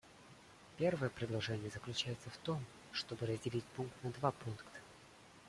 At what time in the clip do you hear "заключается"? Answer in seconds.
1.69-2.31